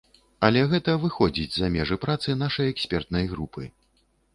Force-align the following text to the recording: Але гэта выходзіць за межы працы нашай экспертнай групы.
Але 0.47 0.63
гэта 0.71 0.95
выходзіць 1.03 1.55
за 1.57 1.71
межы 1.77 2.01
працы 2.09 2.29
нашай 2.43 2.67
экспертнай 2.77 3.33
групы. 3.37 3.73